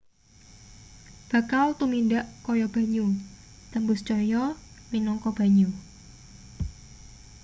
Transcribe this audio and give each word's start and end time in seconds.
bakal 1.31 1.65
tumindak 1.79 2.25
kaya 2.45 2.65
banyu 2.73 3.05
tembus 3.71 4.01
cahya 4.07 4.43
minangka 4.91 5.29
banyu 5.37 5.69